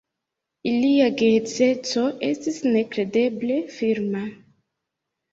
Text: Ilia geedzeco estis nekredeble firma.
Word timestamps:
Ilia 0.69 1.09
geedzeco 1.17 2.05
estis 2.27 2.57
nekredeble 2.77 3.59
firma. 3.75 4.23